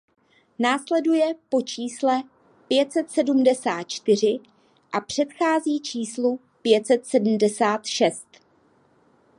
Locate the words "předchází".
5.01-5.79